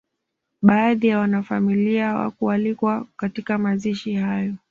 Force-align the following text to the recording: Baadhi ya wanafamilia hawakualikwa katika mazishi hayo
Baadhi 0.61 1.07
ya 1.07 1.19
wanafamilia 1.19 2.07
hawakualikwa 2.07 3.07
katika 3.17 3.57
mazishi 3.57 4.13
hayo 4.13 4.55